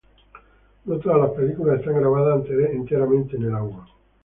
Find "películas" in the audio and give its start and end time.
1.33-1.77